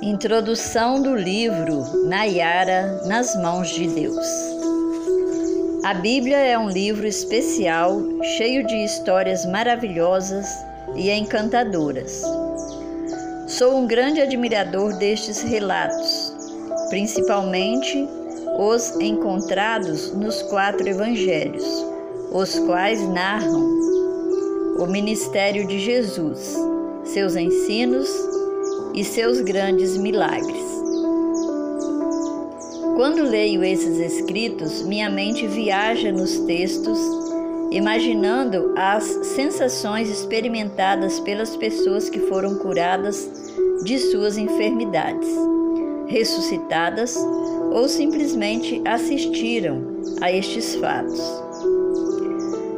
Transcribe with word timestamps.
Introdução 0.00 1.02
do 1.02 1.16
livro 1.16 2.06
Nayara 2.06 3.02
nas 3.06 3.34
mãos 3.34 3.68
de 3.68 3.88
Deus. 3.88 4.26
A 5.84 5.92
Bíblia 5.92 6.36
é 6.36 6.56
um 6.56 6.70
livro 6.70 7.04
especial, 7.04 8.00
cheio 8.36 8.64
de 8.64 8.76
histórias 8.84 9.44
maravilhosas 9.44 10.46
e 10.94 11.10
encantadoras. 11.10 12.22
Sou 13.48 13.76
um 13.76 13.88
grande 13.88 14.20
admirador 14.20 14.96
destes 14.98 15.42
relatos, 15.42 16.32
principalmente 16.90 18.08
os 18.56 18.94
encontrados 19.00 20.12
nos 20.12 20.42
quatro 20.42 20.88
evangelhos, 20.88 21.64
os 22.30 22.56
quais 22.60 23.00
narram 23.08 23.66
o 24.78 24.86
ministério 24.86 25.66
de 25.66 25.80
Jesus, 25.80 26.54
seus 27.02 27.34
ensinos 27.34 28.08
e 28.98 29.04
seus 29.04 29.40
grandes 29.40 29.96
milagres. 29.96 30.66
Quando 32.96 33.22
leio 33.22 33.62
esses 33.62 33.96
escritos, 33.96 34.82
minha 34.82 35.08
mente 35.08 35.46
viaja 35.46 36.10
nos 36.10 36.40
textos, 36.40 36.98
imaginando 37.70 38.74
as 38.76 39.04
sensações 39.04 40.10
experimentadas 40.10 41.20
pelas 41.20 41.56
pessoas 41.56 42.10
que 42.10 42.18
foram 42.18 42.56
curadas 42.56 43.30
de 43.84 44.00
suas 44.00 44.36
enfermidades, 44.36 45.28
ressuscitadas 46.08 47.16
ou 47.70 47.86
simplesmente 47.86 48.82
assistiram 48.84 49.80
a 50.20 50.32
estes 50.32 50.74
fatos. 50.74 51.22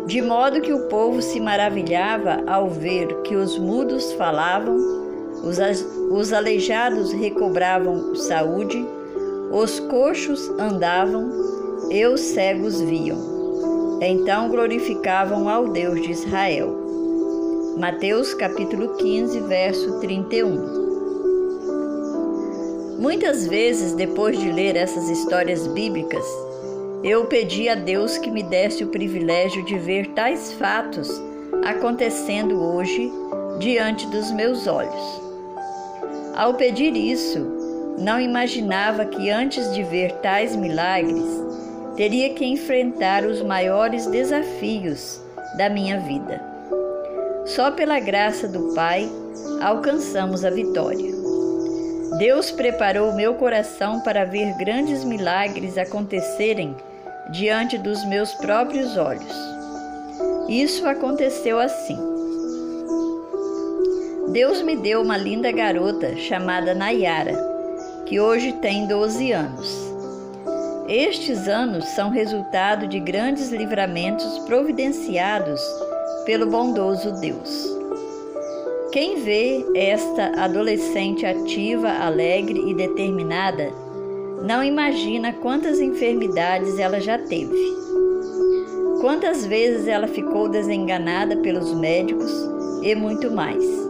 De 0.07 0.21
modo 0.21 0.61
que 0.61 0.73
o 0.73 0.87
povo 0.89 1.23
se 1.23 1.41
maravilhava 1.41 2.43
ao 2.47 2.69
ver 2.69 3.23
que 3.23 3.35
os 3.35 3.59
mudos 3.59 4.13
falavam 4.13 5.01
os, 5.43 5.59
os 6.11 6.33
aleijados 6.33 7.13
recobravam 7.13 8.17
saúde, 8.17 8.85
os 9.53 9.79
coxos 9.79 10.51
andavam 10.59 11.31
e 11.89 12.05
os 12.05 12.21
cegos 12.21 12.81
viam. 12.81 13.99
Então 14.03 14.49
glorificavam 14.49 15.49
ao 15.49 15.69
Deus 15.69 16.03
de 16.03 16.11
Israel. 16.11 16.77
Mateus 17.79 18.35
capítulo 18.35 18.97
15, 18.97 19.41
verso 19.43 20.01
31. 20.01 20.81
Muitas 22.99 23.47
vezes, 23.47 23.93
depois 23.95 24.37
de 24.39 24.51
ler 24.51 24.75
essas 24.75 25.09
histórias 25.09 25.69
bíblicas, 25.69 26.25
eu 27.05 27.27
pedi 27.27 27.69
a 27.69 27.77
Deus 27.77 28.19
que 28.19 28.31
me 28.31 28.43
desse 28.43 28.83
o 28.83 28.89
privilégio 28.89 29.65
de 29.65 29.79
ver 29.79 30.09
tais 30.09 30.53
fatos 30.55 31.09
acontecendo 31.65 32.61
hoje 32.61 33.11
diante 33.61 34.07
dos 34.09 34.33
meus 34.33 34.67
olhos. 34.67 35.30
Ao 36.41 36.55
pedir 36.55 36.97
isso, 36.97 37.39
não 37.99 38.19
imaginava 38.19 39.05
que 39.05 39.29
antes 39.29 39.75
de 39.75 39.83
ver 39.83 40.11
tais 40.23 40.57
milagres, 40.57 41.23
teria 41.97 42.33
que 42.33 42.47
enfrentar 42.47 43.27
os 43.27 43.43
maiores 43.43 44.07
desafios 44.07 45.21
da 45.59 45.69
minha 45.69 46.01
vida. 46.01 46.43
Só 47.45 47.71
pela 47.71 48.01
graça 48.01 48.49
do 48.49 48.75
Pai 48.75 49.07
alcançamos 49.61 50.43
a 50.43 50.49
vitória. 50.49 51.13
Deus 52.17 52.51
preparou 52.51 53.13
meu 53.13 53.35
coração 53.35 54.01
para 54.01 54.25
ver 54.25 54.57
grandes 54.57 55.05
milagres 55.05 55.77
acontecerem 55.77 56.75
diante 57.33 57.77
dos 57.77 58.03
meus 58.07 58.33
próprios 58.33 58.97
olhos. 58.97 59.37
Isso 60.49 60.89
aconteceu 60.89 61.61
assim. 61.61 62.10
Deus 64.33 64.63
me 64.63 64.77
deu 64.77 65.03
uma 65.03 65.17
linda 65.17 65.51
garota 65.51 66.17
chamada 66.17 66.73
Nayara, 66.73 67.35
que 68.07 68.21
hoje 68.21 68.53
tem 68.63 68.87
12 68.87 69.33
anos. 69.33 69.93
Estes 70.87 71.49
anos 71.49 71.85
são 71.97 72.11
resultado 72.11 72.87
de 72.87 73.01
grandes 73.01 73.51
livramentos 73.51 74.39
providenciados 74.47 75.61
pelo 76.25 76.47
bondoso 76.47 77.19
Deus. 77.21 77.77
Quem 78.93 79.17
vê 79.17 79.67
esta 79.75 80.41
adolescente 80.41 81.27
ativa, 81.27 81.91
alegre 81.91 82.71
e 82.71 82.75
determinada, 82.75 83.73
não 84.47 84.63
imagina 84.63 85.33
quantas 85.33 85.81
enfermidades 85.81 86.79
ela 86.79 87.01
já 87.01 87.19
teve. 87.19 87.59
Quantas 89.01 89.45
vezes 89.45 89.89
ela 89.89 90.07
ficou 90.07 90.49
desenganada 90.49 91.37
pelos 91.39 91.75
médicos 91.75 92.31
e 92.81 92.95
muito 92.95 93.29
mais. 93.29 93.90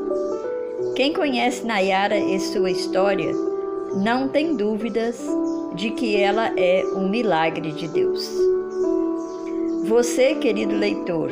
Quem 0.96 1.12
conhece 1.12 1.64
Nayara 1.64 2.18
e 2.18 2.38
sua 2.40 2.70
história 2.70 3.32
não 3.96 4.28
tem 4.28 4.54
dúvidas 4.54 5.20
de 5.74 5.90
que 5.90 6.16
ela 6.16 6.52
é 6.56 6.84
um 6.94 7.08
milagre 7.08 7.72
de 7.72 7.88
Deus. 7.88 8.28
Você, 9.84 10.34
querido 10.34 10.74
leitor, 10.74 11.30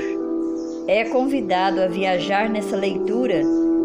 é 0.86 1.04
convidado 1.04 1.80
a 1.80 1.86
viajar 1.86 2.48
nessa 2.48 2.76
leitura 2.76 3.42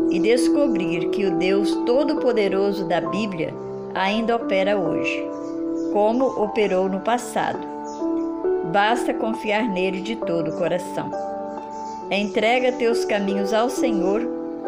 e 0.10 0.20
descobrir 0.20 1.10
que 1.10 1.26
o 1.26 1.38
Deus 1.38 1.72
Todo-Poderoso 1.86 2.88
da 2.88 3.02
Bíblia 3.02 3.54
ainda 3.94 4.36
opera 4.36 4.78
hoje, 4.78 5.28
como 5.92 6.26
operou 6.26 6.88
no 6.88 7.02
passado. 7.02 7.60
Basta 8.72 9.14
confiar 9.14 9.68
nele 9.68 10.02
de 10.02 10.16
todo 10.16 10.52
o 10.52 10.58
coração. 10.58 11.12
Entrega 12.10 12.72
teus 12.72 13.06
caminhos 13.06 13.54
ao 13.54 13.70
Senhor, 13.70 14.22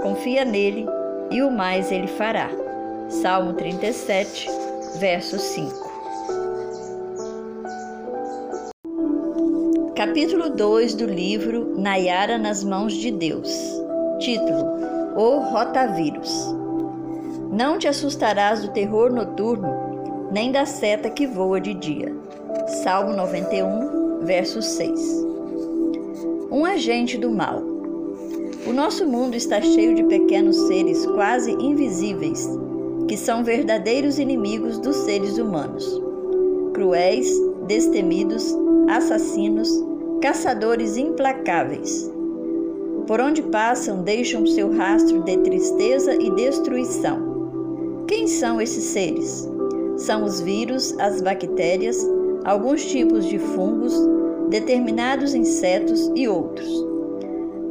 confia 0.06 0.46
nele 0.46 0.86
e 1.32 1.42
o 1.42 1.50
mais 1.50 1.92
ele 1.92 2.06
fará. 2.06 2.52
Salmo 3.10 3.54
37, 3.54 4.48
verso 5.00 5.40
5. 5.40 5.96
Capítulo 9.96 10.52
2 10.52 10.94
do 10.94 11.08
livro 11.08 11.74
Nayara 11.80 12.38
nas 12.38 12.64
mãos 12.64 12.94
de 12.94 13.10
Deus. 13.10 13.50
Título: 14.20 14.64
O 15.16 15.40
Rotavírus. 15.40 16.54
Não 17.52 17.80
te 17.80 17.88
assustarás 17.88 18.62
do 18.62 18.72
terror 18.74 19.12
noturno, 19.12 20.30
nem 20.32 20.52
da 20.52 20.68
seta 20.68 21.10
que 21.10 21.26
voa 21.26 21.60
de 21.60 21.74
dia. 21.74 22.16
Salmo 22.84 23.16
91, 23.16 24.20
verso 24.24 24.62
6. 24.62 25.00
Um 26.52 26.64
agente 26.64 27.18
do 27.18 27.32
mal. 27.32 27.75
O 28.68 28.74
nosso 28.74 29.06
mundo 29.06 29.36
está 29.36 29.62
cheio 29.62 29.94
de 29.94 30.04
pequenos 30.06 30.56
seres 30.68 31.06
quase 31.06 31.52
invisíveis, 31.52 32.50
que 33.08 33.16
são 33.16 33.44
verdadeiros 33.44 34.18
inimigos 34.18 34.80
dos 34.80 34.96
seres 34.96 35.38
humanos. 35.38 36.02
Cruéis, 36.74 37.30
destemidos, 37.68 38.58
assassinos, 38.90 39.70
caçadores 40.20 40.98
implacáveis. 40.98 42.12
Por 43.06 43.22
onde 43.22 43.44
passam, 43.44 44.02
deixam 44.02 44.48
seu 44.48 44.76
rastro 44.76 45.22
de 45.22 45.38
tristeza 45.38 46.16
e 46.16 46.32
destruição. 46.32 48.06
Quem 48.08 48.26
são 48.26 48.60
esses 48.60 48.86
seres? 48.86 49.48
São 49.96 50.24
os 50.24 50.42
vírus, 50.42 50.98
as 50.98 51.22
bactérias, 51.22 52.04
alguns 52.44 52.84
tipos 52.84 53.28
de 53.28 53.38
fungos, 53.38 53.94
determinados 54.50 55.36
insetos 55.36 56.12
e 56.16 56.28
outros 56.28 56.95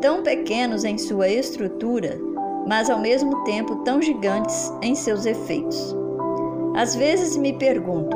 tão 0.05 0.23
pequenos 0.23 0.85
em 0.85 0.99
sua 0.99 1.31
estrutura, 1.31 2.21
mas 2.69 2.91
ao 2.91 2.99
mesmo 2.99 3.43
tempo 3.45 3.77
tão 3.77 4.03
gigantes 4.03 4.71
em 4.83 4.95
seus 4.95 5.25
efeitos. 5.25 5.97
Às 6.77 6.95
vezes 6.95 7.39
me 7.39 7.55
pergunto: 7.55 8.15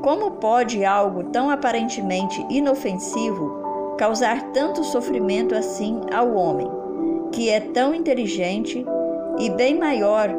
como 0.00 0.30
pode 0.30 0.86
algo 0.86 1.24
tão 1.24 1.50
aparentemente 1.50 2.42
inofensivo 2.48 3.94
causar 3.98 4.40
tanto 4.52 4.82
sofrimento 4.82 5.54
assim 5.54 6.00
ao 6.10 6.34
homem, 6.34 6.66
que 7.30 7.50
é 7.50 7.60
tão 7.60 7.94
inteligente 7.94 8.82
e 9.38 9.50
bem 9.50 9.78
maior 9.78 10.30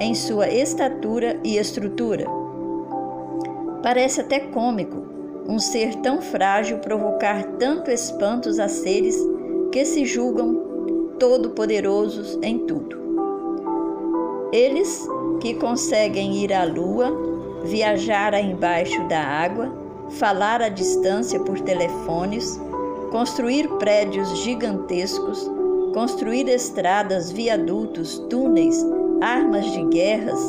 em 0.00 0.14
sua 0.14 0.48
estatura 0.48 1.36
e 1.42 1.56
estrutura? 1.58 2.26
Parece 3.82 4.20
até 4.20 4.38
cômico 4.38 5.02
um 5.48 5.58
ser 5.58 5.96
tão 5.96 6.22
frágil 6.22 6.78
provocar 6.78 7.42
tanto 7.58 7.90
espantos 7.90 8.60
a 8.60 8.68
seres 8.68 9.16
que 9.72 9.84
se 9.84 10.04
julgam 10.04 11.16
todo-poderosos 11.18 12.38
em 12.42 12.58
tudo. 12.60 12.96
Eles 14.52 15.06
que 15.40 15.54
conseguem 15.54 16.36
ir 16.36 16.52
à 16.52 16.64
lua, 16.64 17.12
viajar 17.64 18.34
embaixo 18.34 19.06
da 19.08 19.20
água, 19.20 19.70
falar 20.10 20.62
à 20.62 20.68
distância 20.68 21.38
por 21.40 21.60
telefones, 21.60 22.58
construir 23.10 23.68
prédios 23.78 24.38
gigantescos, 24.38 25.50
construir 25.92 26.48
estradas, 26.48 27.30
viadutos, 27.30 28.18
túneis, 28.30 28.84
armas 29.20 29.70
de 29.72 29.84
guerras 29.86 30.40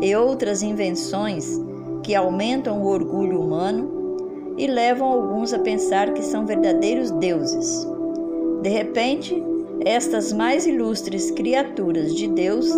e 0.00 0.14
outras 0.16 0.62
invenções 0.62 1.60
que 2.02 2.14
aumentam 2.14 2.82
o 2.82 2.86
orgulho 2.86 3.40
humano 3.40 4.54
e 4.56 4.66
levam 4.66 5.08
alguns 5.08 5.52
a 5.52 5.58
pensar 5.58 6.12
que 6.12 6.22
são 6.22 6.46
verdadeiros 6.46 7.10
deuses. 7.12 7.91
De 8.62 8.68
repente, 8.68 9.42
estas 9.84 10.32
mais 10.32 10.68
ilustres 10.68 11.32
criaturas 11.32 12.14
de 12.14 12.28
Deus 12.28 12.70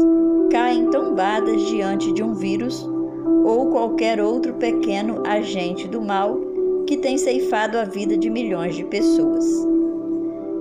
caem 0.50 0.90
tombadas 0.90 1.60
diante 1.66 2.10
de 2.14 2.22
um 2.22 2.32
vírus 2.32 2.88
ou 3.44 3.70
qualquer 3.70 4.18
outro 4.18 4.54
pequeno 4.54 5.22
agente 5.26 5.86
do 5.86 6.00
mal 6.00 6.40
que 6.86 6.96
tem 6.96 7.18
ceifado 7.18 7.76
a 7.76 7.84
vida 7.84 8.16
de 8.16 8.30
milhões 8.30 8.74
de 8.74 8.84
pessoas. 8.86 9.44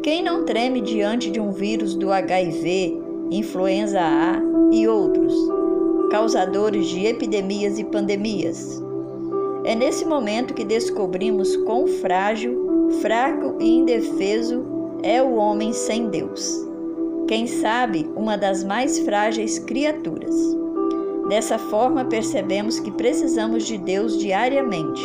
Quem 0.02 0.22
não 0.22 0.44
treme 0.44 0.82
diante 0.82 1.32
de 1.32 1.40
um 1.40 1.52
vírus 1.52 1.96
do 1.96 2.12
HIV, 2.12 3.02
influenza 3.32 4.02
A 4.02 4.42
e 4.74 4.86
outros, 4.90 5.34
causadores 6.12 6.88
de 6.88 7.06
epidemias 7.06 7.80
e 7.80 7.86
pandemias? 7.86 8.84
É 9.64 9.74
nesse 9.74 10.04
momento 10.04 10.54
que 10.54 10.66
descobrimos 10.66 11.56
quão 11.56 11.88
frágil, 11.88 12.90
fraco 13.02 13.56
e 13.62 13.70
indefeso 13.70 14.73
é 15.04 15.22
o 15.22 15.36
homem 15.36 15.74
sem 15.74 16.10
Deus. 16.10 16.66
Quem 17.28 17.46
sabe, 17.46 18.10
uma 18.16 18.38
das 18.38 18.64
mais 18.64 19.00
frágeis 19.00 19.60
criaturas. 19.60 20.34
Dessa 21.28 21.60
forma, 21.60 22.06
percebemos 22.06 22.80
que 22.80 22.92
precisamos 22.92 23.66
de 23.66 23.78
Deus 23.78 24.18
diariamente, 24.18 25.02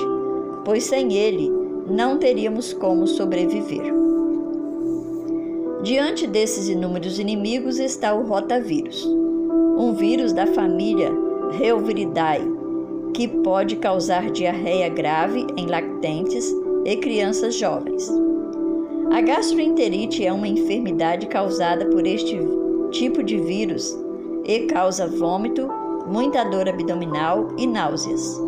pois 0.64 0.84
sem 0.84 1.12
Ele 1.12 1.50
não 1.88 2.18
teríamos 2.18 2.72
como 2.72 3.06
sobreviver. 3.06 3.92
Diante 5.82 6.26
desses 6.26 6.68
inúmeros 6.68 7.18
inimigos 7.18 7.78
está 7.78 8.14
o 8.14 8.24
rotavírus, 8.24 9.04
um 9.04 9.94
vírus 9.94 10.32
da 10.32 10.46
família 10.46 11.10
Reuviridae, 11.52 12.42
que 13.14 13.26
pode 13.26 13.76
causar 13.76 14.30
diarreia 14.30 14.88
grave 14.88 15.46
em 15.56 15.66
lactentes 15.66 16.52
e 16.84 16.96
crianças 16.96 17.54
jovens. 17.54 18.27
A 19.10 19.20
gastroenterite 19.22 20.24
é 20.24 20.32
uma 20.32 20.46
enfermidade 20.46 21.26
causada 21.26 21.86
por 21.86 22.06
este 22.06 22.38
tipo 22.90 23.22
de 23.22 23.38
vírus 23.38 23.96
e 24.44 24.60
causa 24.66 25.06
vômito, 25.06 25.66
muita 26.06 26.44
dor 26.44 26.68
abdominal 26.68 27.48
e 27.56 27.66
náuseas. 27.66 28.38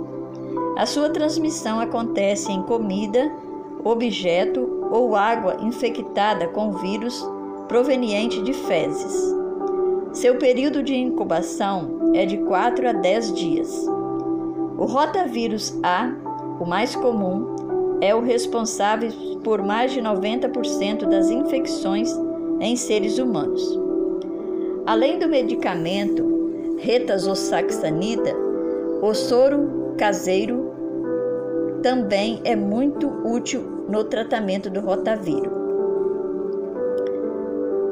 A 0.77 0.85
sua 0.85 1.11
transmissão 1.11 1.81
acontece 1.81 2.53
em 2.53 2.63
comida, 2.63 3.33
objeto 3.83 4.89
ou 4.91 5.17
água 5.17 5.57
infectada 5.61 6.47
com 6.49 6.73
vírus 6.73 7.27
proveniente 7.67 8.43
de 8.43 8.53
fezes. 8.53 9.35
Seu 10.13 10.37
período 10.37 10.83
de 10.83 10.95
incubação 10.95 12.13
é 12.15 12.27
de 12.27 12.37
4 12.37 12.89
a 12.89 12.93
10 12.93 13.33
dias. 13.33 13.87
O 14.77 14.85
rotavírus 14.85 15.79
A, 15.83 16.13
o 16.61 16.67
mais 16.67 16.95
comum, 16.95 17.60
é 18.01 18.15
o 18.15 18.21
responsável 18.21 19.11
por 19.45 19.63
mais 19.63 19.93
de 19.93 20.01
90% 20.01 21.09
das 21.09 21.31
infecções 21.31 22.11
em 22.61 22.77
seres 22.77 23.19
humanos. 23.19 23.79
Além 24.87 25.19
do 25.19 25.29
medicamento 25.29 26.77
retazoxaxanida, 26.79 28.35
o 29.03 29.15
soro 29.15 29.95
caseiro 29.97 30.71
também 31.83 32.41
é 32.45 32.55
muito 32.55 33.09
útil 33.25 33.63
no 33.89 34.05
tratamento 34.05 34.71
do 34.71 34.81
rotavírus. 34.81 35.61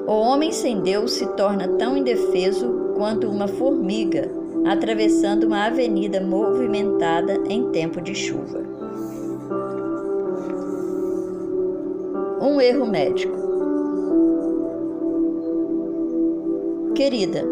O 0.06 0.12
homem 0.12 0.52
sem 0.52 0.80
Deus 0.80 1.12
se 1.12 1.26
torna 1.34 1.68
tão 1.76 1.96
indefeso 1.96 2.94
quanto 2.96 3.28
uma 3.28 3.46
formiga 3.46 4.30
atravessando 4.66 5.44
uma 5.44 5.66
avenida 5.66 6.20
movimentada 6.20 7.38
em 7.48 7.70
tempo 7.70 8.00
de 8.00 8.14
chuva. 8.14 8.67
Um 12.48 12.62
erro 12.62 12.86
médico. 12.86 13.36
Querida, 16.94 17.44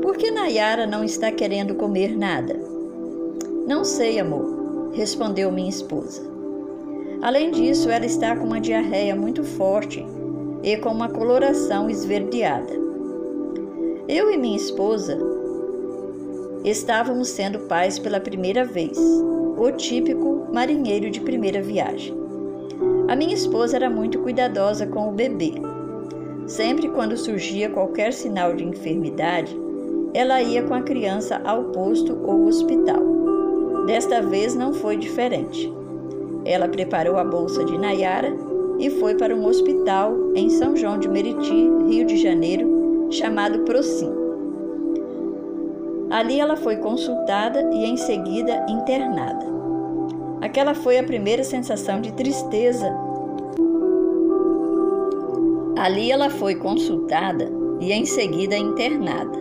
por 0.00 0.16
que 0.16 0.30
Nayara 0.30 0.86
não 0.86 1.02
está 1.02 1.32
querendo 1.32 1.74
comer 1.74 2.16
nada? 2.16 2.54
Não 3.66 3.84
sei, 3.84 4.20
amor, 4.20 4.92
respondeu 4.92 5.50
minha 5.50 5.68
esposa. 5.68 6.22
Além 7.20 7.50
disso, 7.50 7.90
ela 7.90 8.06
está 8.06 8.36
com 8.36 8.44
uma 8.44 8.60
diarreia 8.60 9.16
muito 9.16 9.42
forte 9.42 10.06
e 10.62 10.76
com 10.76 10.90
uma 10.90 11.08
coloração 11.08 11.90
esverdeada. 11.90 12.74
Eu 14.06 14.30
e 14.30 14.36
minha 14.36 14.56
esposa 14.56 15.18
estávamos 16.64 17.28
sendo 17.28 17.58
pais 17.66 17.98
pela 17.98 18.20
primeira 18.20 18.64
vez, 18.64 18.96
o 19.58 19.72
típico 19.72 20.46
marinheiro 20.52 21.10
de 21.10 21.20
primeira 21.20 21.60
viagem. 21.60 22.23
A 23.06 23.14
minha 23.14 23.34
esposa 23.34 23.76
era 23.76 23.90
muito 23.90 24.18
cuidadosa 24.20 24.86
com 24.86 25.08
o 25.08 25.12
bebê. 25.12 25.52
Sempre 26.46 26.88
quando 26.88 27.16
surgia 27.16 27.68
qualquer 27.68 28.12
sinal 28.12 28.54
de 28.54 28.64
enfermidade, 28.64 29.54
ela 30.14 30.40
ia 30.40 30.62
com 30.62 30.72
a 30.72 30.82
criança 30.82 31.40
ao 31.44 31.64
posto 31.64 32.18
ou 32.24 32.46
hospital. 32.46 33.02
Desta 33.86 34.22
vez 34.22 34.54
não 34.54 34.72
foi 34.72 34.96
diferente. 34.96 35.70
Ela 36.46 36.66
preparou 36.66 37.18
a 37.18 37.24
bolsa 37.24 37.64
de 37.64 37.76
Nayara 37.76 38.34
e 38.78 38.88
foi 38.88 39.14
para 39.14 39.34
um 39.34 39.46
hospital 39.46 40.16
em 40.34 40.48
São 40.48 40.74
João 40.74 40.98
de 40.98 41.08
Meriti, 41.08 41.70
Rio 41.86 42.06
de 42.06 42.16
Janeiro, 42.16 43.08
chamado 43.10 43.60
Procim. 43.60 44.10
Ali 46.10 46.40
ela 46.40 46.56
foi 46.56 46.76
consultada 46.76 47.70
e 47.72 47.84
em 47.84 47.96
seguida 47.96 48.64
internada. 48.68 49.53
Aquela 50.54 50.72
foi 50.72 50.98
a 50.98 51.02
primeira 51.02 51.42
sensação 51.42 52.00
de 52.00 52.12
tristeza. 52.12 52.96
Ali 55.76 56.12
ela 56.12 56.30
foi 56.30 56.54
consultada 56.54 57.50
e 57.80 57.90
em 57.90 58.06
seguida 58.06 58.56
internada. 58.56 59.36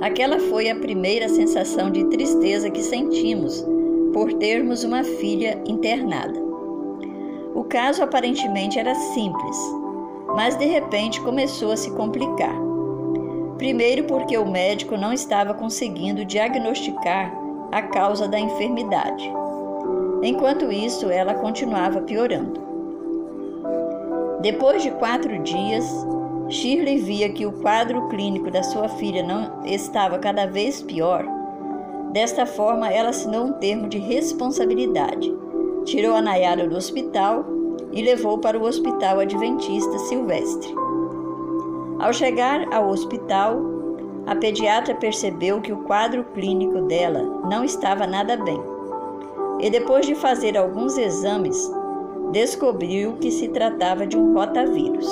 Aquela 0.00 0.40
foi 0.40 0.68
a 0.68 0.74
primeira 0.74 1.28
sensação 1.28 1.88
de 1.88 2.02
tristeza 2.06 2.68
que 2.68 2.82
sentimos 2.82 3.64
por 4.12 4.32
termos 4.32 4.82
uma 4.82 5.04
filha 5.04 5.62
internada. 5.68 6.42
O 7.54 7.62
caso 7.62 8.02
aparentemente 8.02 8.76
era 8.76 8.92
simples, 8.92 9.56
mas 10.34 10.56
de 10.56 10.64
repente 10.64 11.20
começou 11.20 11.70
a 11.70 11.76
se 11.76 11.92
complicar. 11.92 12.56
Primeiro, 13.56 14.02
porque 14.02 14.36
o 14.36 14.50
médico 14.50 14.96
não 14.96 15.12
estava 15.12 15.54
conseguindo 15.54 16.24
diagnosticar 16.24 17.32
a 17.70 17.82
causa 17.82 18.26
da 18.26 18.40
enfermidade. 18.40 19.43
Enquanto 20.22 20.72
isso, 20.72 21.10
ela 21.10 21.34
continuava 21.34 22.00
piorando. 22.00 22.62
Depois 24.40 24.82
de 24.82 24.90
quatro 24.92 25.38
dias, 25.40 25.84
Shirley 26.48 26.98
via 26.98 27.28
que 27.30 27.46
o 27.46 27.52
quadro 27.52 28.08
clínico 28.08 28.50
da 28.50 28.62
sua 28.62 28.88
filha 28.88 29.22
não 29.22 29.64
estava 29.64 30.18
cada 30.18 30.46
vez 30.46 30.82
pior 30.82 31.24
Desta 32.14 32.46
forma, 32.46 32.88
ela 32.88 33.08
assinou 33.08 33.46
um 33.46 33.52
termo 33.54 33.88
de 33.88 33.98
responsabilidade, 33.98 35.36
tirou 35.84 36.14
a 36.14 36.22
Nayara 36.22 36.68
do 36.68 36.76
hospital 36.76 37.44
e 37.90 38.00
levou 38.02 38.38
para 38.38 38.56
o 38.56 38.62
Hospital 38.62 39.18
Adventista 39.18 39.98
Silvestre. 39.98 40.72
Ao 41.98 42.12
chegar 42.12 42.72
ao 42.72 42.88
hospital, 42.88 43.60
a 44.28 44.36
pediatra 44.36 44.94
percebeu 44.94 45.60
que 45.60 45.72
o 45.72 45.78
quadro 45.78 46.22
clínico 46.32 46.82
dela 46.82 47.20
não 47.50 47.64
estava 47.64 48.06
nada 48.06 48.36
bem. 48.36 48.62
E 49.64 49.70
depois 49.70 50.06
de 50.06 50.14
fazer 50.14 50.56
alguns 50.56 50.96
exames, 50.96 51.58
descobriu 52.30 53.14
que 53.14 53.32
se 53.32 53.48
tratava 53.48 54.06
de 54.06 54.16
um 54.16 54.32
rotavírus. 54.32 55.08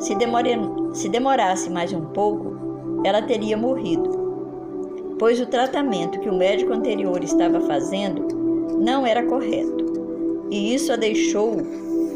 Se, 0.00 0.16
demore... 0.16 0.58
se 0.92 1.08
demorasse 1.08 1.70
mais 1.70 1.92
um 1.92 2.06
pouco, 2.06 2.56
ela 3.04 3.22
teria 3.22 3.56
morrido 3.56 4.16
pois 5.18 5.40
o 5.40 5.46
tratamento 5.46 6.20
que 6.20 6.28
o 6.28 6.36
médico 6.36 6.72
anterior 6.72 7.22
estava 7.22 7.60
fazendo 7.60 8.26
não 8.78 9.06
era 9.06 9.24
correto, 9.24 9.84
e 10.50 10.74
isso 10.74 10.92
a 10.92 10.96
deixou 10.96 11.56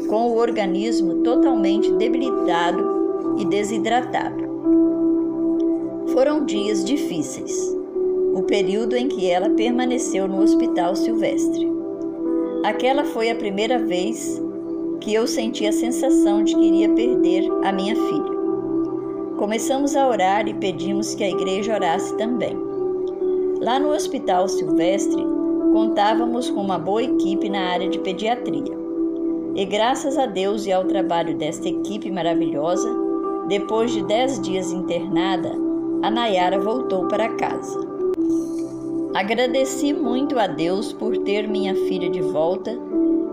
com 0.07 0.29
o 0.29 0.37
organismo 0.37 1.23
totalmente 1.23 1.91
debilitado 1.93 3.35
e 3.39 3.45
desidratado. 3.45 4.51
Foram 6.13 6.45
dias 6.45 6.83
difíceis, 6.83 7.75
o 8.33 8.43
período 8.43 8.95
em 8.95 9.07
que 9.07 9.29
ela 9.29 9.49
permaneceu 9.49 10.27
no 10.27 10.41
Hospital 10.41 10.95
Silvestre. 10.95 11.69
Aquela 12.63 13.03
foi 13.03 13.29
a 13.29 13.35
primeira 13.35 13.77
vez 13.79 14.41
que 15.01 15.13
eu 15.13 15.27
senti 15.27 15.65
a 15.65 15.71
sensação 15.71 16.43
de 16.43 16.55
que 16.55 16.63
iria 16.63 16.89
perder 16.89 17.49
a 17.63 17.71
minha 17.71 17.95
filha. 17.95 18.41
Começamos 19.37 19.95
a 19.95 20.07
orar 20.07 20.47
e 20.47 20.53
pedimos 20.53 21.15
que 21.15 21.23
a 21.23 21.29
igreja 21.29 21.73
orasse 21.73 22.15
também. 22.17 22.55
Lá 23.59 23.79
no 23.79 23.89
Hospital 23.89 24.47
Silvestre, 24.47 25.23
contávamos 25.73 26.49
com 26.49 26.61
uma 26.61 26.77
boa 26.77 27.03
equipe 27.03 27.49
na 27.49 27.71
área 27.71 27.89
de 27.89 27.99
pediatria. 27.99 28.79
E 29.55 29.65
graças 29.65 30.17
a 30.17 30.25
Deus 30.25 30.65
e 30.65 30.71
ao 30.71 30.85
trabalho 30.85 31.35
desta 31.35 31.67
equipe 31.67 32.09
maravilhosa, 32.11 32.89
depois 33.47 33.91
de 33.91 34.03
dez 34.05 34.39
dias 34.39 34.71
internada, 34.71 35.51
a 36.03 36.09
Nayara 36.09 36.59
voltou 36.59 37.07
para 37.07 37.29
casa. 37.35 37.90
Agradeci 39.13 39.93
muito 39.93 40.39
a 40.39 40.47
Deus 40.47 40.93
por 40.93 41.17
ter 41.17 41.45
minha 41.45 41.75
filha 41.75 42.09
de 42.09 42.21
volta 42.21 42.71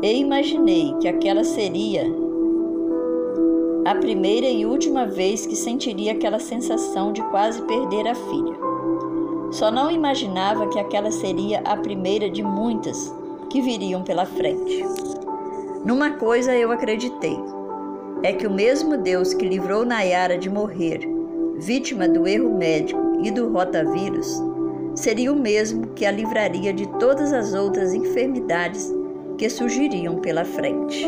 e 0.02 0.18
imaginei 0.18 0.92
que 1.00 1.06
aquela 1.06 1.44
seria 1.44 2.04
a 3.85 3.94
primeira 3.94 4.49
e 4.49 4.66
última 4.66 5.06
vez 5.06 5.47
que 5.47 5.54
sentiria 5.54 6.12
aquela 6.12 6.40
sensação 6.40 7.12
de 7.12 7.23
quase 7.30 7.62
perder 7.62 8.08
a 8.08 8.14
filha. 8.16 8.56
Só 9.52 9.70
não 9.70 9.88
imaginava 9.88 10.68
que 10.68 10.80
aquela 10.80 11.12
seria 11.12 11.61
a 11.61 11.76
primeira 11.76 12.28
de 12.28 12.42
muitas 12.42 13.14
que 13.49 13.62
viriam 13.62 14.02
pela 14.02 14.26
frente. 14.26 14.85
Numa 15.85 16.11
coisa 16.11 16.56
eu 16.56 16.73
acreditei: 16.73 17.38
é 18.25 18.32
que 18.32 18.49
o 18.49 18.52
mesmo 18.52 18.97
Deus 18.97 19.32
que 19.32 19.47
livrou 19.47 19.85
Nayara 19.85 20.37
de 20.37 20.50
morrer, 20.50 21.08
vítima 21.56 22.08
do 22.08 22.26
erro 22.26 22.52
médico 22.58 23.00
e 23.23 23.30
do 23.30 23.52
rotavírus, 23.52 24.42
seria 24.95 25.33
o 25.33 25.37
mesmo 25.37 25.88
que 25.88 26.04
a 26.04 26.11
livraria 26.11 26.73
de 26.73 26.87
todas 26.99 27.33
as 27.33 27.54
outras 27.54 27.95
enfermidades 27.95 28.92
que 29.37 29.49
surgiriam 29.49 30.16
pela 30.16 30.45
frente. 30.45 31.07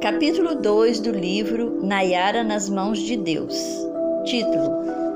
Capítulo 0.00 0.54
2 0.54 1.00
do 1.00 1.10
livro 1.10 1.84
Nayara 1.84 2.42
nas 2.42 2.68
mãos 2.70 2.98
de 2.98 3.16
Deus. 3.16 3.54
Título: 4.24 4.70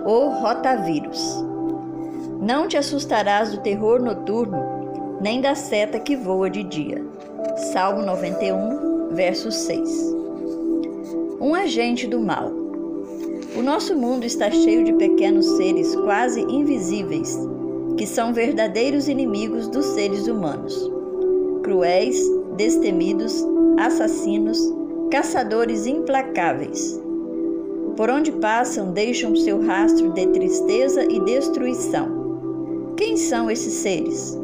O 0.05 0.29
rotavírus. 0.41 1.43
Não 2.41 2.69
te 2.69 2.77
assustarás 2.77 3.53
do 3.53 3.63
terror 3.63 4.03
noturno, 4.03 5.19
nem 5.21 5.41
da 5.41 5.55
seta 5.55 5.99
que 5.99 6.17
voa 6.17 6.51
de 6.51 6.63
dia. 6.65 7.03
Salmo 7.73 8.03
91, 8.03 9.15
verso 9.15 9.51
6. 9.51 9.89
Um 11.41 11.55
agente 11.55 12.07
do 12.07 12.21
mal. 12.21 12.52
O 13.63 13.65
nosso 13.65 13.97
mundo 13.97 14.25
está 14.25 14.51
cheio 14.51 14.83
de 14.83 14.93
pequenos 14.95 15.47
seres 15.57 15.95
quase 15.95 16.41
invisíveis, 16.41 17.39
que 17.97 18.05
são 18.05 18.35
verdadeiros 18.35 19.07
inimigos 19.07 19.69
dos 19.69 19.87
seres 19.87 20.27
humanos. 20.27 20.91
Cruéis, 21.63 22.21
destemidos, 22.57 23.41
assassinos, 23.79 24.59
caçadores 25.13 25.87
implacáveis. 25.87 27.01
Por 27.97 28.11
onde 28.11 28.33
passam, 28.33 28.93
deixam 28.93 29.37
seu 29.37 29.63
rastro 29.63 30.11
de 30.11 30.27
tristeza 30.27 31.05
e 31.05 31.21
destruição. 31.21 32.93
Quem 32.97 33.17
são 33.17 33.49
esses 33.49 33.75
seres? 33.75 34.37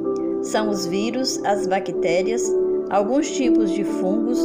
São 0.42 0.70
os 0.70 0.87
vírus, 0.87 1.42
as 1.44 1.66
bactérias, 1.66 2.48
alguns 2.88 3.28
tipos 3.32 3.72
de 3.72 3.82
fungos, 3.82 4.38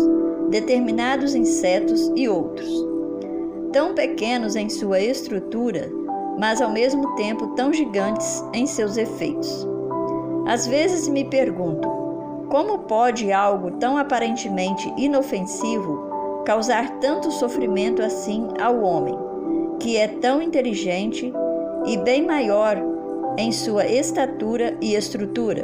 determinados 0.49 1.35
insetos 1.35 2.11
e 2.15 2.27
outros 2.27 2.91
tão 3.73 3.95
pequenos 3.95 4.55
em 4.55 4.69
sua 4.69 4.99
estrutura, 5.01 5.91
mas 6.39 6.61
ao 6.61 6.69
mesmo 6.69 7.15
tempo 7.15 7.47
tão 7.55 7.73
gigantes 7.73 8.41
em 8.53 8.65
seus 8.65 8.95
efeitos. 8.95 9.67
Às 10.47 10.65
vezes 10.67 11.09
me 11.09 11.25
pergunto: 11.25 11.89
como 12.49 12.79
pode 12.79 13.31
algo 13.33 13.71
tão 13.71 13.97
aparentemente 13.97 14.93
inofensivo 14.95 16.13
causar 16.45 16.99
tanto 16.99 17.31
sofrimento 17.31 18.01
assim 18.01 18.47
ao 18.61 18.79
homem, 18.81 19.17
que 19.79 19.97
é 19.97 20.07
tão 20.07 20.41
inteligente 20.41 21.33
e 21.85 21.97
bem 21.97 22.25
maior 22.25 22.77
em 23.37 23.51
sua 23.51 23.87
estatura 23.87 24.77
e 24.79 24.93
estrutura? 24.93 25.63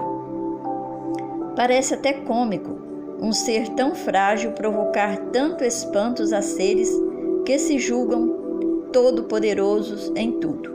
Parece 1.55 1.93
até 1.93 2.13
cômico 2.13 2.79
um 3.21 3.33
ser 3.33 3.69
tão 3.69 3.93
frágil 3.93 4.53
provocar 4.53 5.17
tanto 5.31 5.63
espantos 5.63 6.31
a 6.31 6.41
seres 6.41 6.89
que 7.45 7.57
se 7.57 7.77
julgam 7.79 8.89
todo-poderosos 8.91 10.11
em 10.15 10.31
tudo. 10.33 10.69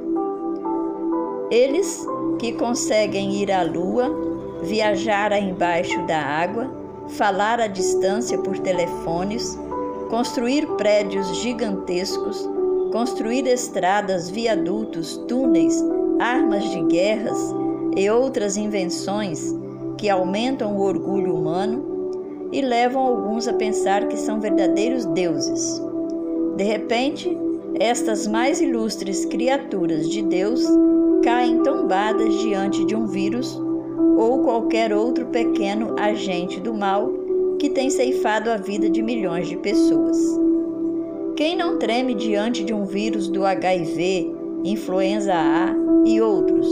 Eles 1.50 2.04
que 2.38 2.52
conseguem 2.52 3.34
ir 3.34 3.52
à 3.52 3.62
lua, 3.62 4.10
viajar 4.62 5.32
embaixo 5.32 6.04
da 6.06 6.18
água, 6.18 6.70
falar 7.08 7.60
à 7.60 7.66
distância 7.66 8.38
por 8.38 8.58
telefones, 8.58 9.58
construir 10.10 10.66
prédios 10.76 11.36
gigantescos, 11.36 12.48
construir 12.92 13.46
estradas, 13.46 14.30
viadutos, 14.30 15.16
túneis, 15.28 15.82
armas 16.20 16.64
de 16.70 16.80
guerras 16.84 17.38
e 17.96 18.08
outras 18.08 18.56
invenções 18.56 19.54
que 19.98 20.08
aumentam 20.08 20.76
o 20.76 20.82
orgulho 20.82 21.34
humano 21.34 22.48
e 22.52 22.60
levam 22.60 23.02
alguns 23.02 23.48
a 23.48 23.52
pensar 23.52 24.06
que 24.06 24.16
são 24.16 24.40
verdadeiros 24.40 25.04
deuses. 25.06 25.82
De 26.56 26.62
repente, 26.62 27.36
estas 27.80 28.26
mais 28.26 28.60
ilustres 28.60 29.24
criaturas 29.24 30.08
de 30.08 30.22
Deus 30.22 30.64
caem 31.24 31.62
tombadas 31.62 32.32
diante 32.38 32.84
de 32.84 32.94
um 32.94 33.06
vírus 33.06 33.60
ou 34.16 34.44
qualquer 34.44 34.92
outro 34.92 35.26
pequeno 35.26 35.98
agente 35.98 36.60
do 36.60 36.72
mal 36.72 37.12
que 37.58 37.68
tem 37.68 37.90
ceifado 37.90 38.50
a 38.50 38.56
vida 38.56 38.88
de 38.88 39.02
milhões 39.02 39.48
de 39.48 39.56
pessoas. 39.56 40.16
Quem 41.36 41.56
não 41.56 41.78
treme 41.78 42.14
diante 42.14 42.62
de 42.62 42.72
um 42.72 42.84
vírus 42.84 43.28
do 43.28 43.44
HIV, 43.44 44.32
influenza 44.64 45.34
A 45.34 45.74
e 46.04 46.20
outros, 46.20 46.68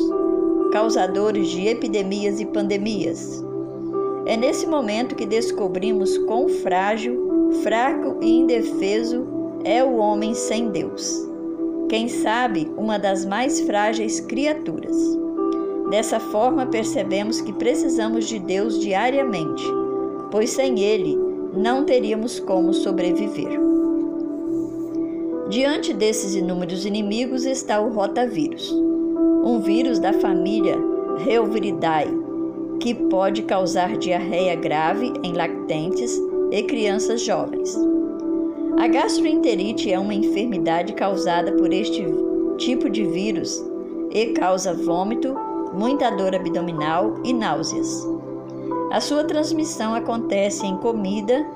causadores 0.72 1.48
de 1.48 1.66
epidemias 1.66 2.40
e 2.40 2.46
pandemias? 2.46 3.44
É 4.26 4.36
nesse 4.36 4.68
momento 4.68 5.16
que 5.16 5.26
descobrimos 5.26 6.16
quão 6.18 6.48
frágil, 6.48 7.50
fraco 7.62 8.18
e 8.22 8.30
indefeso 8.30 9.21
é 9.64 9.82
o 9.82 9.96
homem 9.96 10.34
sem 10.34 10.70
Deus. 10.70 11.28
Quem 11.88 12.08
sabe, 12.08 12.70
uma 12.76 12.98
das 12.98 13.24
mais 13.24 13.60
frágeis 13.60 14.20
criaturas. 14.20 14.96
Dessa 15.90 16.18
forma, 16.18 16.66
percebemos 16.66 17.40
que 17.40 17.52
precisamos 17.52 18.26
de 18.26 18.38
Deus 18.38 18.78
diariamente, 18.80 19.62
pois 20.30 20.50
sem 20.50 20.80
Ele 20.80 21.18
não 21.54 21.84
teríamos 21.84 22.40
como 22.40 22.72
sobreviver. 22.72 23.60
Diante 25.50 25.92
desses 25.92 26.34
inúmeros 26.34 26.86
inimigos 26.86 27.44
está 27.44 27.78
o 27.78 27.92
rotavírus, 27.92 28.72
um 29.44 29.60
vírus 29.60 29.98
da 29.98 30.14
família 30.14 30.78
Reuviridae, 31.18 32.08
que 32.80 32.94
pode 32.94 33.42
causar 33.42 33.98
diarreia 33.98 34.54
grave 34.56 35.12
em 35.22 35.34
lactentes 35.34 36.18
e 36.50 36.62
crianças 36.62 37.20
jovens. 37.20 37.91
A 38.78 38.88
gastroenterite 38.88 39.92
é 39.92 39.98
uma 39.98 40.14
enfermidade 40.14 40.92
causada 40.94 41.52
por 41.52 41.72
este 41.72 42.04
tipo 42.58 42.90
de 42.90 43.04
vírus 43.04 43.62
e 44.10 44.26
causa 44.32 44.74
vômito, 44.74 45.34
muita 45.72 46.10
dor 46.10 46.34
abdominal 46.34 47.20
e 47.24 47.32
náuseas. 47.32 48.06
A 48.90 49.00
sua 49.00 49.24
transmissão 49.24 49.94
acontece 49.94 50.66
em 50.66 50.76
comida, 50.76 51.46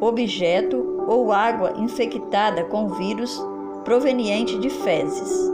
objeto 0.00 1.04
ou 1.08 1.32
água 1.32 1.74
infectada 1.78 2.64
com 2.64 2.88
vírus 2.88 3.42
proveniente 3.84 4.58
de 4.58 4.70
fezes. 4.70 5.52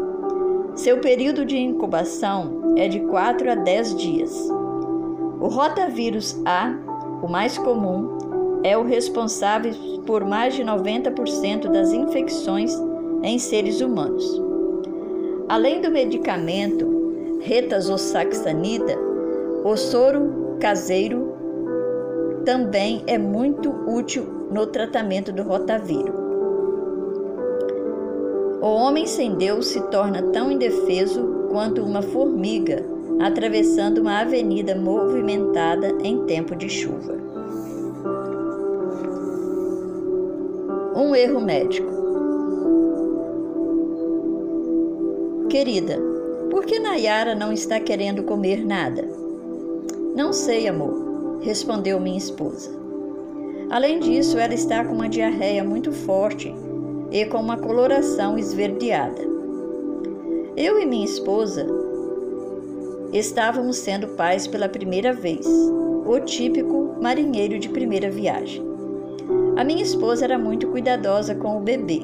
Seu 0.74 0.98
período 1.00 1.44
de 1.44 1.58
incubação 1.58 2.74
é 2.76 2.88
de 2.88 3.00
4 3.00 3.50
a 3.50 3.54
10 3.54 3.96
dias. 3.96 4.50
O 5.40 5.48
rotavírus 5.48 6.40
A, 6.44 6.74
o 7.22 7.28
mais 7.28 7.58
comum, 7.58 8.18
é 8.62 8.76
o 8.76 8.82
responsável 8.82 9.72
por 10.06 10.24
mais 10.24 10.54
de 10.54 10.62
90% 10.62 11.68
das 11.70 11.92
infecções 11.92 12.74
em 13.22 13.38
seres 13.38 13.80
humanos. 13.80 14.40
Além 15.48 15.80
do 15.80 15.90
medicamento 15.90 17.38
retazoxaxanida, 17.40 18.96
o 19.64 19.76
soro 19.76 20.56
caseiro 20.60 21.34
também 22.44 23.02
é 23.06 23.18
muito 23.18 23.70
útil 23.86 24.48
no 24.50 24.66
tratamento 24.66 25.32
do 25.32 25.42
rotavírus. 25.42 26.20
O 28.60 28.66
homem 28.66 29.06
sem 29.06 29.36
Deus 29.36 29.68
se 29.68 29.80
torna 29.90 30.22
tão 30.22 30.52
indefeso 30.52 31.48
quanto 31.50 31.82
uma 31.82 32.02
formiga 32.02 32.84
atravessando 33.20 33.98
uma 33.98 34.20
avenida 34.20 34.74
movimentada 34.74 35.94
em 36.02 36.24
tempo 36.24 36.54
de 36.56 36.68
chuva. 36.68 37.19
Um 41.00 41.16
erro 41.16 41.40
médico. 41.40 41.90
Querida, 45.48 45.98
por 46.50 46.66
que 46.66 46.78
Nayara 46.78 47.34
não 47.34 47.54
está 47.54 47.80
querendo 47.80 48.22
comer 48.22 48.62
nada? 48.66 49.08
Não 50.14 50.30
sei, 50.30 50.68
amor, 50.68 51.38
respondeu 51.40 51.98
minha 51.98 52.18
esposa. 52.18 52.70
Além 53.70 53.98
disso, 53.98 54.36
ela 54.36 54.52
está 54.52 54.84
com 54.84 54.92
uma 54.92 55.08
diarreia 55.08 55.64
muito 55.64 55.90
forte 55.90 56.54
e 57.10 57.24
com 57.24 57.38
uma 57.38 57.56
coloração 57.56 58.36
esverdeada. 58.36 59.22
Eu 60.54 60.78
e 60.78 60.84
minha 60.84 61.06
esposa 61.06 61.66
estávamos 63.10 63.78
sendo 63.78 64.06
pais 64.08 64.46
pela 64.46 64.68
primeira 64.68 65.14
vez, 65.14 65.46
o 66.04 66.20
típico 66.20 66.94
marinheiro 67.00 67.58
de 67.58 67.70
primeira 67.70 68.10
viagem. 68.10 68.69
A 69.60 69.64
minha 69.64 69.82
esposa 69.82 70.24
era 70.24 70.38
muito 70.38 70.68
cuidadosa 70.68 71.34
com 71.34 71.58
o 71.58 71.60
bebê. 71.60 72.00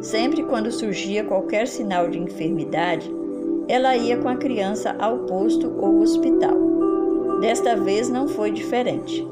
Sempre 0.00 0.42
quando 0.42 0.72
surgia 0.72 1.22
qualquer 1.22 1.68
sinal 1.68 2.10
de 2.10 2.18
enfermidade, 2.18 3.08
ela 3.68 3.96
ia 3.96 4.16
com 4.16 4.28
a 4.28 4.34
criança 4.34 4.96
ao 4.98 5.20
posto 5.20 5.72
ou 5.78 6.00
hospital. 6.00 6.56
Desta 7.40 7.76
vez 7.76 8.08
não 8.08 8.26
foi 8.26 8.50
diferente. 8.50 9.24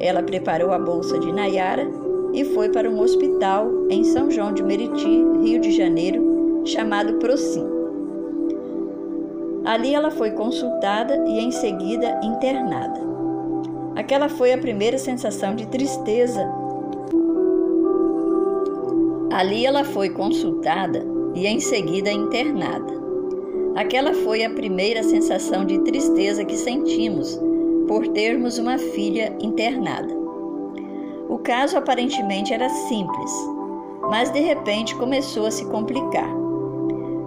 Ela 0.00 0.24
preparou 0.24 0.72
a 0.72 0.78
bolsa 0.80 1.20
de 1.20 1.32
Nayara 1.32 1.88
e 2.34 2.44
foi 2.44 2.68
para 2.68 2.90
um 2.90 2.98
hospital 2.98 3.70
em 3.88 4.02
São 4.02 4.28
João 4.28 4.52
de 4.52 4.64
Meriti, 4.64 5.24
Rio 5.44 5.60
de 5.60 5.70
Janeiro, 5.70 6.62
chamado 6.64 7.12
Procim. 7.20 7.64
Ali 9.64 9.94
ela 9.94 10.10
foi 10.10 10.32
consultada 10.32 11.16
e 11.28 11.38
em 11.38 11.52
seguida 11.52 12.18
internada. 12.24 13.15
Aquela 13.96 14.28
foi 14.28 14.52
a 14.52 14.58
primeira 14.58 14.98
sensação 14.98 15.54
de 15.54 15.66
tristeza. 15.68 16.46
Ali 19.32 19.64
ela 19.64 19.84
foi 19.84 20.10
consultada 20.10 21.02
e 21.34 21.46
em 21.46 21.58
seguida 21.58 22.12
internada. 22.12 22.92
Aquela 23.74 24.12
foi 24.12 24.44
a 24.44 24.50
primeira 24.50 25.02
sensação 25.02 25.64
de 25.64 25.78
tristeza 25.78 26.44
que 26.44 26.58
sentimos 26.58 27.40
por 27.88 28.06
termos 28.08 28.58
uma 28.58 28.76
filha 28.76 29.34
internada. 29.40 30.14
O 31.26 31.38
caso 31.38 31.78
aparentemente 31.78 32.52
era 32.52 32.68
simples, 32.68 33.32
mas 34.10 34.30
de 34.30 34.40
repente 34.40 34.94
começou 34.96 35.46
a 35.46 35.50
se 35.50 35.64
complicar. 35.70 36.28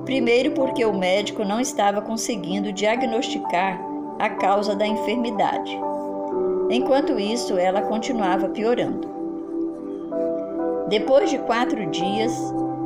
Primeiro, 0.05 0.51
porque 0.51 0.85
o 0.85 0.93
médico 0.93 1.43
não 1.43 1.59
estava 1.59 1.99
conseguindo 1.99 2.71
diagnosticar 2.71 3.81
a 4.19 4.29
causa 4.29 4.75
da 4.75 4.85
enfermidade. 4.85 5.88
Enquanto 6.69 7.19
isso, 7.19 7.57
ela 7.57 7.81
continuava 7.81 8.49
piorando. 8.49 9.07
Depois 10.87 11.29
de 11.29 11.37
quatro 11.39 11.85
dias, 11.87 12.31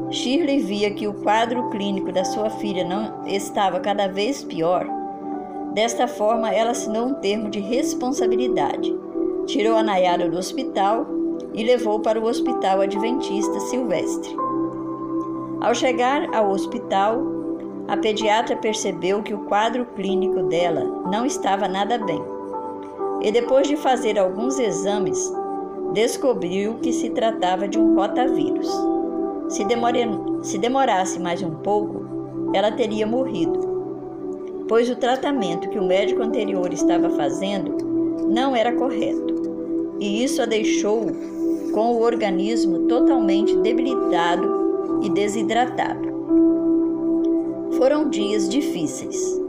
Shirley 0.09 0.59
via 0.59 0.91
que 0.91 1.07
o 1.07 1.13
quadro 1.13 1.69
clínico 1.69 2.11
da 2.11 2.23
sua 2.23 2.49
filha 2.49 2.83
não 2.83 3.25
estava 3.25 3.79
cada 3.79 4.07
vez 4.07 4.43
pior. 4.43 4.87
Desta 5.73 6.07
forma, 6.07 6.53
ela 6.53 6.71
assinou 6.71 7.07
um 7.07 7.13
termo 7.15 7.49
de 7.49 7.59
responsabilidade, 7.59 8.95
tirou 9.47 9.75
a 9.75 9.83
Nayara 9.83 10.29
do 10.29 10.37
hospital 10.37 11.05
e 11.53 11.63
levou 11.63 11.99
para 11.99 12.19
o 12.19 12.25
Hospital 12.25 12.81
Adventista 12.81 13.59
Silvestre. 13.61 14.35
Ao 15.61 15.73
chegar 15.73 16.33
ao 16.35 16.51
hospital, 16.51 17.21
a 17.87 17.97
pediatra 17.97 18.55
percebeu 18.55 19.23
que 19.23 19.33
o 19.33 19.45
quadro 19.45 19.85
clínico 19.95 20.43
dela 20.43 20.83
não 21.09 21.25
estava 21.25 21.67
nada 21.67 21.97
bem. 21.97 22.21
E 23.23 23.31
depois 23.31 23.67
de 23.67 23.77
fazer 23.77 24.19
alguns 24.19 24.59
exames, 24.59 25.31
descobriu 25.93 26.75
que 26.75 26.91
se 26.91 27.09
tratava 27.11 27.67
de 27.67 27.79
um 27.79 27.95
rotavírus. 27.95 28.69
Se, 29.47 29.63
demore, 29.63 29.99
se 30.41 30.57
demorasse 30.57 31.19
mais 31.19 31.41
um 31.41 31.51
pouco, 31.55 32.03
ela 32.53 32.71
teria 32.71 33.07
morrido, 33.07 33.59
pois 34.67 34.89
o 34.89 34.95
tratamento 34.95 35.69
que 35.69 35.79
o 35.79 35.87
médico 35.87 36.21
anterior 36.21 36.71
estava 36.73 37.09
fazendo 37.11 37.77
não 38.27 38.55
era 38.55 38.75
correto, 38.75 39.33
e 39.99 40.23
isso 40.23 40.41
a 40.41 40.45
deixou 40.45 41.05
com 41.73 41.93
o 41.93 42.01
organismo 42.01 42.87
totalmente 42.87 43.55
debilitado 43.57 44.99
e 45.01 45.09
desidratado. 45.09 46.11
Foram 47.77 48.09
dias 48.09 48.47
difíceis, 48.47 49.41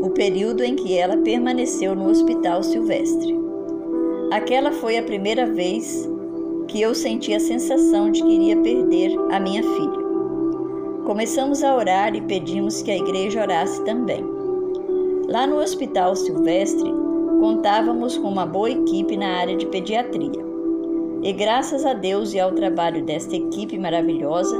o 0.00 0.10
período 0.10 0.62
em 0.62 0.76
que 0.76 0.96
ela 0.96 1.16
permaneceu 1.18 1.94
no 1.94 2.08
Hospital 2.10 2.62
Silvestre. 2.62 3.36
Aquela 4.30 4.72
foi 4.72 4.98
a 4.98 5.02
primeira 5.02 5.46
vez 5.46 6.08
que 6.68 6.80
eu 6.80 6.94
senti 6.94 7.32
a 7.32 7.40
sensação 7.40 8.10
de 8.10 8.22
que 8.22 8.28
iria 8.28 8.56
perder 8.56 9.16
a 9.30 9.38
minha 9.38 9.62
filha. 9.62 10.06
Começamos 11.04 11.62
a 11.62 11.74
orar 11.74 12.14
e 12.14 12.20
pedimos 12.20 12.82
que 12.82 12.90
a 12.90 12.96
igreja 12.96 13.42
orasse 13.42 13.84
também. 13.84 14.24
Lá 15.28 15.46
no 15.46 15.58
Hospital 15.60 16.16
Silvestre, 16.16 16.90
contávamos 17.40 18.16
com 18.18 18.28
uma 18.28 18.44
boa 18.44 18.70
equipe 18.70 19.16
na 19.16 19.38
área 19.38 19.56
de 19.56 19.66
pediatria. 19.66 20.44
E 21.22 21.32
graças 21.32 21.84
a 21.86 21.94
Deus 21.94 22.34
e 22.34 22.40
ao 22.40 22.52
trabalho 22.52 23.04
desta 23.04 23.36
equipe 23.36 23.78
maravilhosa, 23.78 24.56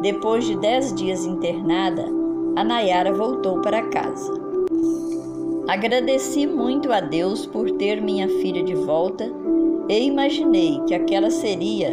depois 0.00 0.44
de 0.44 0.56
dez 0.56 0.92
dias 0.94 1.24
internada, 1.24 2.04
a 2.56 2.64
Nayara 2.64 3.12
voltou 3.12 3.60
para 3.60 3.82
casa. 3.88 4.41
Agradeci 5.68 6.44
muito 6.44 6.92
a 6.92 7.00
Deus 7.00 7.46
por 7.46 7.70
ter 7.72 8.00
minha 8.02 8.28
filha 8.40 8.64
de 8.64 8.74
volta 8.74 9.30
e 9.88 10.06
imaginei 10.06 10.80
que 10.86 10.94
aquela 10.94 11.30
seria 11.30 11.90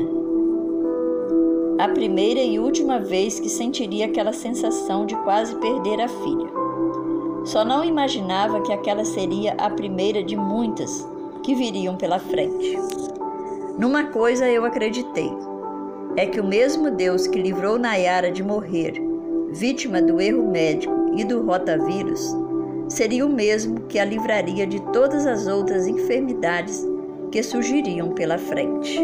a 1.77 1.87
primeira 1.87 2.41
e 2.41 2.59
última 2.59 2.99
vez 2.99 3.39
que 3.39 3.47
sentiria 3.47 4.07
aquela 4.07 4.33
sensação 4.33 5.05
de 5.05 5.15
quase 5.17 5.55
perder 5.57 6.01
a 6.01 6.07
filha. 6.07 6.49
Só 7.45 7.63
não 7.63 7.85
imaginava 7.85 8.59
que 8.61 8.73
aquela 8.73 9.05
seria 9.05 9.53
a 9.53 9.69
primeira 9.69 10.23
de 10.23 10.35
muitas 10.35 11.07
que 11.43 11.53
viriam 11.53 11.95
pela 11.95 12.19
frente. 12.19 12.75
Numa 13.77 14.05
coisa 14.05 14.49
eu 14.49 14.65
acreditei: 14.65 15.31
é 16.17 16.25
que 16.25 16.39
o 16.39 16.43
mesmo 16.43 16.89
Deus 16.89 17.27
que 17.27 17.39
livrou 17.39 17.77
Nayara 17.77 18.31
de 18.31 18.43
morrer, 18.43 18.93
vítima 19.51 20.01
do 20.01 20.19
erro 20.19 20.49
médico 20.49 20.93
e 21.15 21.23
do 21.23 21.45
rotavírus, 21.45 22.35
seria 22.89 23.25
o 23.25 23.29
mesmo 23.29 23.81
que 23.81 23.99
a 23.99 24.05
livraria 24.05 24.65
de 24.65 24.81
todas 24.91 25.25
as 25.25 25.47
outras 25.47 25.87
enfermidades 25.87 26.85
que 27.31 27.41
surgiriam 27.43 28.09
pela 28.09 28.37
frente. 28.37 28.99